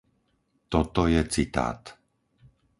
[0.71, 1.81] Toto je citát.